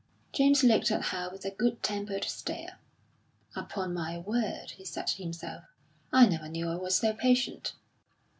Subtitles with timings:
[0.33, 2.79] James looked at her with a good tempered stare.
[3.55, 5.65] "Upon my word," he said to himself,
[6.11, 7.73] "I never knew I was so patient."